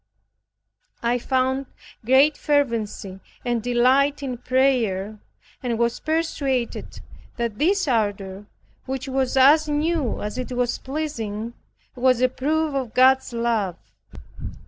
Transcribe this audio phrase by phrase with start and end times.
[1.03, 1.67] I found
[2.03, 5.19] great fervency and delight in prayer,
[5.61, 7.01] and was persuaded
[7.37, 8.47] that this ardor,
[8.87, 11.53] which was as new as it was pleasing,
[11.95, 13.75] was a proof of God's love.